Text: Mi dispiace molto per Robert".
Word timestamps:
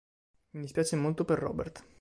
Mi 0.53 0.61
dispiace 0.61 0.95
molto 0.95 1.25
per 1.25 1.37
Robert". 1.37 1.87